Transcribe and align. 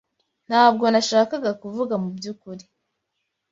Ntabwo 0.47 0.85
nashakaga 0.93 1.51
kuvuga 1.61 1.93
mubyukuri. 2.03 2.63